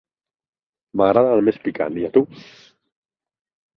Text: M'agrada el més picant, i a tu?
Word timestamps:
M'agrada 1.01 1.35
el 1.39 1.45
més 1.49 1.61
picant, 1.67 1.99
i 2.05 2.07
a 2.09 2.13
tu? 2.17 2.25